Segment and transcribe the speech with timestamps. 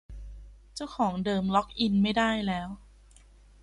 [0.75, 2.69] เจ้าของเดิมล็อกอินไม่ได้แล้ว